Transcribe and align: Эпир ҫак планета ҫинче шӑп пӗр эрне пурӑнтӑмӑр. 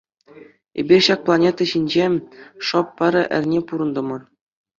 Эпир 0.83 1.01
ҫак 1.07 1.21
планета 1.27 1.67
ҫинче 1.73 2.07
шӑп 2.71 2.87
пӗр 3.03 3.13
эрне 3.37 3.59
пурӑнтӑмӑр. 3.71 4.21